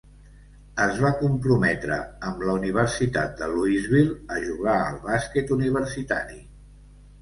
Es 0.85 0.95
va 1.03 1.11
comprometre 1.19 1.99
amb 2.31 2.41
la 2.49 2.57
Universitat 2.61 3.39
de 3.45 3.53
Louisville 3.55 4.19
a 4.35 4.43
jugar 4.51 4.83
al 4.91 5.01
bàsquet 5.09 5.59
universitari. 5.63 6.47